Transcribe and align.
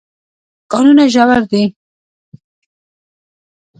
کانونه 0.71 1.05
ژور 1.13 1.41
دي. 1.51 1.63